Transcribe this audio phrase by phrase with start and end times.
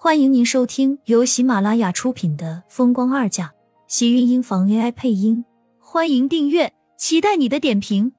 [0.00, 3.48] 欢迎您收听由喜马拉雅出品的《风光二嫁》，
[3.88, 5.44] 喜运音房 AI 配音。
[5.80, 8.12] 欢迎订阅，期待你的点评。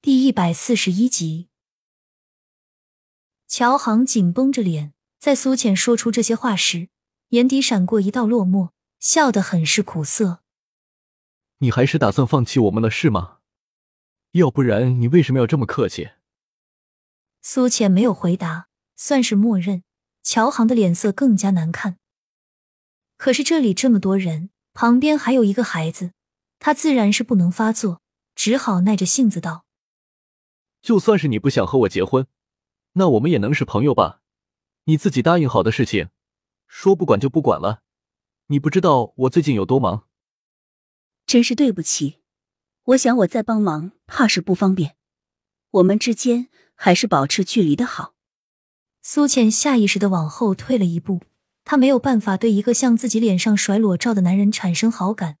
[0.00, 1.48] 第一百四十一集，
[3.48, 6.88] 乔航紧绷着脸，在苏浅说出这些话时，
[7.30, 8.70] 眼底闪过一道落寞，
[9.00, 10.38] 笑得很是苦涩。
[11.58, 13.38] 你还是打算放弃我们了是吗？
[14.30, 16.10] 要不然你为什么要这么客气？
[17.48, 18.66] 苏浅没有回答，
[18.96, 19.84] 算是默认。
[20.24, 21.96] 乔航的脸色更加难看。
[23.16, 26.10] 可是这里这么多人，旁边还有一个孩子，
[26.58, 28.02] 他自然是不能发作，
[28.34, 29.64] 只好耐着性子道
[30.82, 32.26] ：“就算是你不想和我结婚，
[32.94, 34.22] 那我们也能是朋友吧？
[34.86, 36.08] 你自己答应好的事情，
[36.66, 37.82] 说不管就不管了。
[38.48, 40.08] 你不知道我最近有多忙。”
[41.24, 42.18] 真是对不起，
[42.86, 44.96] 我想我再帮忙，怕是不方便。
[45.70, 46.48] 我们之间。
[46.76, 48.14] 还是保持距离的好。
[49.02, 51.22] 苏浅下意识的往后退了一步，
[51.64, 55.38] 她没有办法对一个向自己脸上甩裸照的男人产生好感，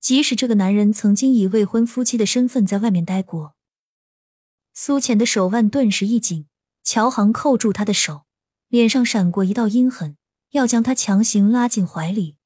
[0.00, 3.54] 即使这个男人曾经以未婚夫妻的身份在外面待过。
[4.74, 6.46] 苏浅的手腕顿时一紧，
[6.82, 8.22] 乔航扣住她的手，
[8.68, 10.16] 脸上闪过一道阴狠，
[10.52, 12.36] 要将她强行拉进怀里。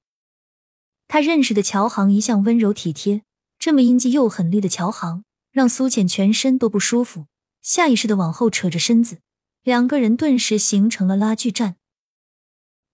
[1.09, 3.23] 他认识的乔航一向温柔体贴，
[3.59, 7.27] 这么阴气又狠厉的乔航，让苏浅全身都不舒服。
[7.63, 9.23] 下意识的往后扯着身子，
[9.63, 11.77] 两个人顿时形成了拉锯战。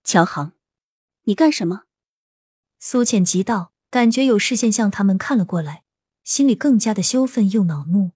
[0.05, 0.53] 乔航，
[1.23, 1.85] 你干什么？
[2.79, 5.85] 苏浅急道，感觉有视线向他们看了过来，
[6.23, 8.13] 心里更加的羞愤又恼怒。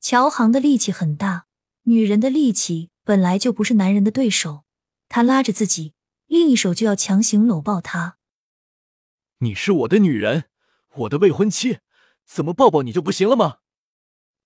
[0.00, 1.46] 乔航的力气很大，
[1.82, 4.64] 女人的力气本来就不是男人的对手，
[5.08, 5.94] 他拉着自己，
[6.26, 8.18] 另一手就要强行搂抱她。
[9.38, 10.44] 你是我的女人，
[10.94, 11.80] 我的未婚妻，
[12.24, 13.58] 怎么抱抱你就不行了吗？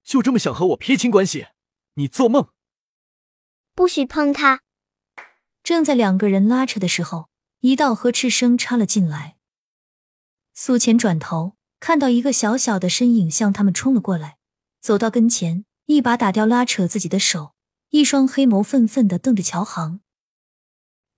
[0.05, 1.49] 就这么想和我撇清关系？
[1.95, 2.49] 你做梦！
[3.75, 4.63] 不许碰他！
[5.63, 7.29] 正在两个人拉扯的时候，
[7.61, 9.37] 一道呵斥声插了进来。
[10.55, 14.39] 苏浅转头看到一个小小的身影向他们冲了过来，
[14.81, 17.55] 走到跟前，一把打掉拉扯自己的手，
[17.91, 20.01] 一双黑眸愤愤的瞪着乔航。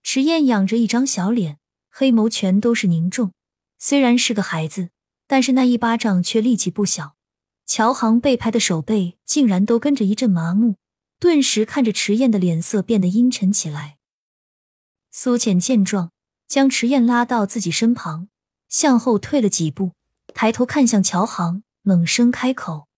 [0.02, 1.58] 池燕仰着一张小脸，
[1.88, 3.32] 黑眸全都是凝重。
[3.78, 4.90] 虽然是个孩子，
[5.26, 7.16] 但是那一巴掌却力气不小。
[7.70, 10.74] 乔航被拍的手背竟然都跟着一阵麻木，
[11.20, 13.96] 顿时看着迟燕的脸色变得阴沉起来。
[15.12, 16.10] 苏浅见状，
[16.48, 18.28] 将迟燕拉到自己身旁，
[18.68, 19.92] 向后退了几步，
[20.34, 22.88] 抬头看向乔航，冷声开口：“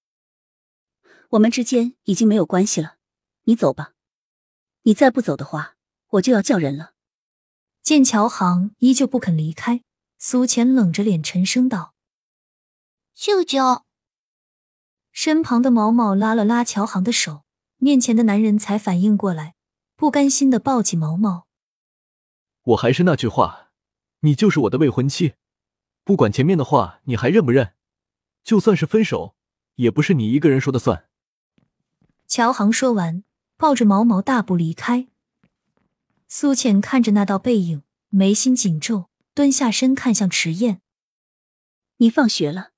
[1.32, 2.94] 我们之间已经没有关系了，
[3.42, 3.92] 你走吧。
[4.84, 5.76] 你再不走的话，
[6.12, 6.94] 我就要叫人了。”
[7.84, 9.82] 见乔航依旧不肯离开，
[10.18, 11.92] 苏浅冷着脸沉声道
[13.14, 13.84] ：“舅舅。”
[15.12, 17.44] 身旁的毛毛拉了拉乔航的手，
[17.76, 19.54] 面前的男人才反应过来，
[19.94, 21.46] 不甘心的抱起毛毛。
[22.62, 23.70] 我还是那句话，
[24.20, 25.34] 你就是我的未婚妻，
[26.02, 27.74] 不管前面的话你还认不认，
[28.42, 29.36] 就算是分手，
[29.74, 31.04] 也不是你一个人说的算。
[32.26, 33.22] 乔航说完，
[33.58, 35.08] 抱着毛毛大步离开。
[36.26, 40.80] 苏浅看着那道背影，眉心紧皱，蹲下身看向迟燕
[41.98, 42.70] ：“你放学了？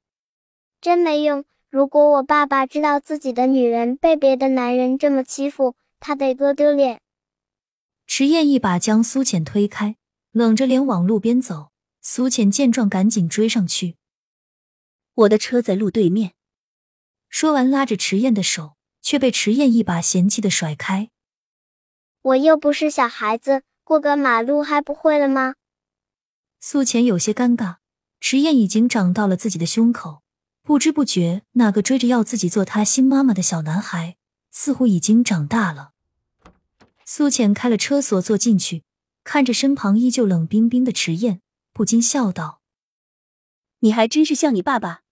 [0.80, 7.00] 真没用。”如果我爸爸知道自己的女人被别的男人这么欺负，他得多丢脸。
[8.06, 9.96] 迟燕一把将苏浅推开，
[10.30, 11.72] 冷着脸往路边走。
[12.00, 13.96] 苏浅见状，赶紧追上去。
[15.14, 16.34] 我的车在路对面。
[17.28, 21.10] 说完，拉着迟燕的手，却被迟燕一把嫌弃的甩开。
[22.22, 25.56] 我又不是小孩子，过个马路还不会了吗？
[26.60, 27.78] 苏浅有些尴尬，
[28.20, 30.22] 迟燕已经长到了自己的胸口。
[30.64, 34.16] 不知不觉，那个追着要自己做他新妈妈的小男孩，
[34.50, 35.92] 似乎已经长大了。
[37.04, 38.82] 苏浅开了车锁，坐进去，
[39.24, 41.42] 看着身旁依旧冷冰冰的迟燕，
[41.74, 42.62] 不禁笑道
[43.80, 45.02] ：“你还真是像你爸爸，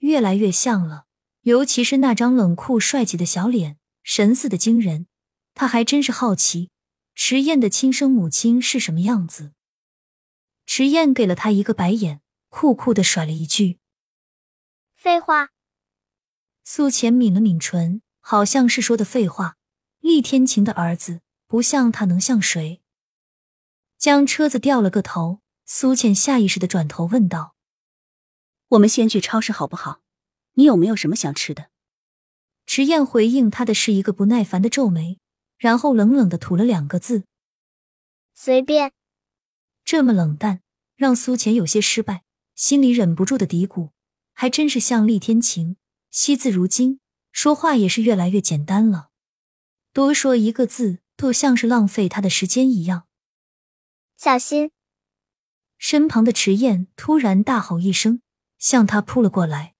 [0.00, 1.06] 越来越像了。
[1.44, 5.06] 尤其是那张冷酷帅气的小脸，神似的惊人。
[5.54, 6.68] 他还真是好奇，
[7.14, 9.52] 迟燕的亲生母亲是什么样子。”
[10.66, 12.20] 迟燕给了他一个白眼，
[12.50, 13.78] 酷酷的甩了一句。
[15.08, 15.48] 废话。
[16.64, 19.56] 苏浅抿了抿唇，好像是说的废话。
[20.00, 22.82] 厉天晴的儿子不像他，能像谁？
[23.96, 27.54] 将车子掉了个头，苏浅下意识的转头问道
[28.68, 30.02] ：“我们先去超市好不好？
[30.56, 31.70] 你有没有什么想吃的？”
[32.66, 35.18] 迟燕回应他的是一个不耐烦的皱眉，
[35.56, 37.24] 然后冷冷的吐了两个字
[38.36, 38.92] ：“随便。”
[39.86, 40.60] 这么冷淡，
[40.96, 42.24] 让苏浅有些失败，
[42.54, 43.92] 心里忍不住的嘀咕。
[44.40, 45.74] 还真是像厉天晴，
[46.12, 47.00] 惜字如金，
[47.32, 49.08] 说话也是越来越简单了。
[49.92, 53.08] 多说一个字都像是浪费他的时间一样。
[54.16, 54.70] 小心！
[55.76, 58.22] 身旁的迟燕突然大吼一声，
[58.60, 59.74] 向他扑了过来。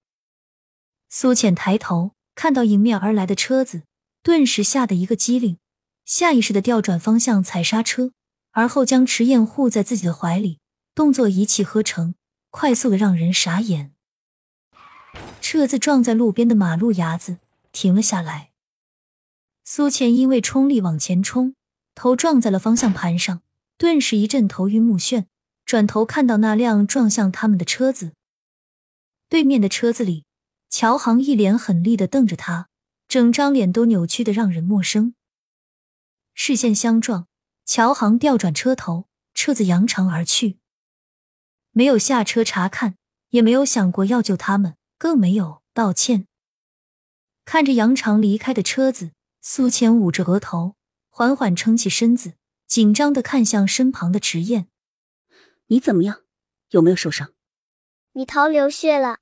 [1.09, 3.85] 苏浅抬头看到迎面而来的车子，
[4.25, 5.59] 顿时吓得一个机灵，
[6.05, 8.11] 下意识的调转方向踩刹车，
[8.51, 10.59] 而后将迟燕护在自己的怀里，
[10.97, 12.17] 动作一气呵成，
[12.51, 13.95] 快速的让人傻眼。
[15.41, 17.39] 车子撞在路边的马路牙子，
[17.73, 18.51] 停了下来。
[19.65, 21.55] 苏浅因为冲力往前冲，
[21.95, 23.43] 头撞在了方向盘上，
[23.77, 25.27] 顿时一阵头晕目眩。
[25.65, 28.15] 转头看到那辆撞向他们的车子，
[29.29, 30.25] 对面的车子里，
[30.71, 32.71] 乔航一脸狠厉的瞪着他，
[33.07, 35.15] 整张脸都扭曲的让人陌生。
[36.33, 37.27] 视线相撞，
[37.67, 40.57] 乔航调转车头，车子扬长而去，
[41.73, 42.97] 没有下车查看，
[43.29, 46.27] 也没有想过要救他们，更没有道歉。
[47.45, 50.77] 看着杨长离开的车子，苏浅捂着额头，
[51.09, 52.35] 缓缓撑起身子，
[52.67, 54.69] 紧张的看向身旁的迟燕。
[55.69, 56.25] 你怎么样？
[56.71, 57.33] 有没有受伤？
[58.13, 59.21] 你头流血了。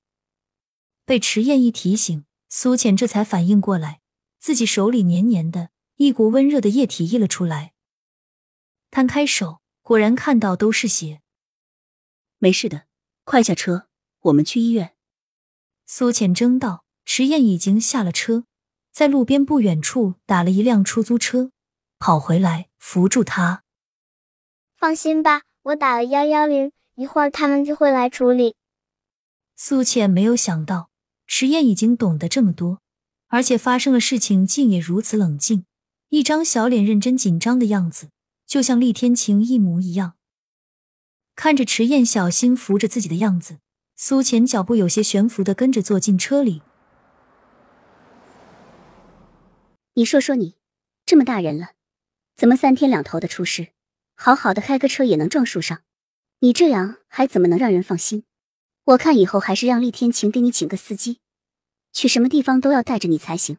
[1.04, 4.00] 被迟燕一提醒，苏浅这才反应过来，
[4.40, 7.74] 自己手里黏黏的一股温热的液体溢了出来。
[8.90, 11.22] 摊开手，果然看到都是血。
[12.38, 12.86] 没事的，
[13.22, 13.88] 快下车，
[14.22, 14.95] 我们去医院。
[15.86, 16.84] 苏浅争道。
[17.08, 18.44] 迟燕已经下了车，
[18.90, 21.52] 在路边不远处打了一辆出租车，
[22.00, 23.62] 跑回来扶住他。
[24.76, 25.42] 放心吧。
[25.62, 28.56] 我打了幺幺零，一会儿他们就会来处理。
[29.54, 30.90] 苏浅没有想到，
[31.28, 32.80] 迟燕已经懂得这么多，
[33.28, 35.64] 而且发生了事情竟也如此冷静，
[36.08, 38.10] 一张小脸认真紧张的样子，
[38.46, 40.14] 就像厉天晴一模一样。
[41.36, 43.58] 看着迟燕小心扶着自己的样子，
[43.98, 46.60] 苏浅脚步有些悬浮的跟着坐进车里。
[49.94, 50.56] 你说说你，
[51.06, 51.70] 这么大人了，
[52.36, 53.68] 怎么三天两头的出事？
[54.14, 55.80] 好好的开个车也能撞树上，
[56.40, 58.24] 你这样还怎么能让人放心？
[58.84, 61.20] 我看以后还是让厉天晴给你请个司机，
[61.94, 63.56] 去什么地方都要带着你才行。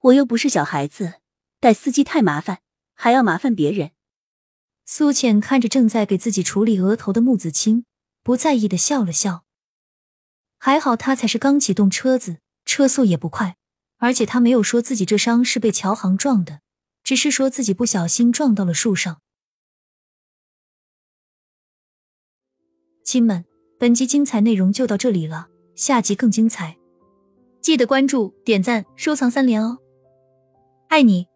[0.00, 1.20] 我又不是小孩子，
[1.60, 2.58] 带司机太麻烦，
[2.94, 3.92] 还要麻烦别人。
[4.84, 7.84] 苏浅看着正在给自己处理额头的穆子清，
[8.26, 9.44] 不在意的笑了笑。
[10.58, 13.56] 还好他才是刚启动车子，车速也不快，
[13.98, 16.60] 而且他没有说自己这伤是被乔航撞的，
[17.04, 19.20] 只是说自己不小心撞到了树上。
[23.04, 23.44] 亲们，
[23.78, 25.46] 本集精彩内容就到这里了，
[25.76, 26.76] 下集更精彩，
[27.60, 29.78] 记得关注、点赞、收藏三连哦！
[30.88, 31.28] 爱你。